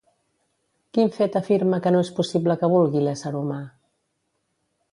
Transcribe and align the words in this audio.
Quin 0.97 1.11
fet 1.17 1.37
afirma 1.39 1.79
que 1.85 1.91
no 1.95 2.01
és 2.05 2.11
possible 2.21 2.55
que 2.63 2.71
vulgui 2.73 3.05
l'ésser 3.09 3.35
humà? 3.43 3.61